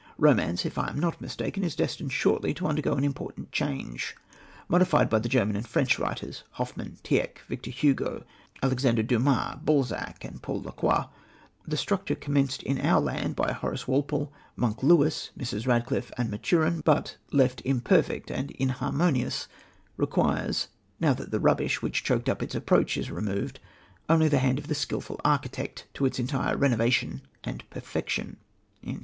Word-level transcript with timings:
Romance, 0.17 0.65
if 0.65 0.79
I 0.79 0.87
am 0.89 0.99
not 0.99 1.21
mistaken, 1.21 1.63
is 1.63 1.75
destined 1.75 2.11
shortly 2.11 2.55
to 2.55 2.65
undergo 2.65 2.93
an 2.95 3.03
important 3.03 3.51
change. 3.51 4.15
Modified 4.67 5.11
by 5.11 5.19
the 5.19 5.29
German 5.29 5.55
and 5.55 5.67
French 5.67 5.99
writers 5.99 6.41
Hoffmann, 6.53 6.97
Tieck, 7.03 7.41
Victor 7.47 7.69
Hugo, 7.69 8.23
Alexander 8.63 9.03
Dumas, 9.03 9.59
Balzac 9.63 10.23
and 10.25 10.41
Paul 10.41 10.63
Lacroix 10.63 11.05
the 11.67 11.77
structure 11.77 12.15
commenced 12.15 12.63
in 12.63 12.81
our 12.81 12.99
land 12.99 13.35
by 13.35 13.51
Horace 13.51 13.87
Walpole, 13.87 14.33
'Monk' 14.55 14.81
Lewis, 14.81 15.29
Mrs. 15.37 15.67
Radcliffe 15.67 16.11
and 16.17 16.31
Maturin, 16.31 16.81
but, 16.83 17.17
left 17.31 17.61
imperfect 17.63 18.31
and 18.31 18.49
inharmonious, 18.57 19.47
requires, 19.97 20.69
now 20.99 21.13
that 21.13 21.29
the 21.29 21.39
rubbish 21.39 21.83
which 21.83 22.03
choked 22.03 22.27
up 22.27 22.41
its 22.41 22.55
approach 22.55 22.97
is 22.97 23.11
removed, 23.11 23.59
only 24.09 24.27
the 24.27 24.39
hand 24.39 24.57
of 24.57 24.65
the 24.67 24.73
skilful 24.73 25.21
architect 25.23 25.85
to 25.93 26.07
its 26.07 26.17
entire 26.17 26.57
renovation 26.57 27.21
and 27.43 27.63
perfection." 27.69 28.37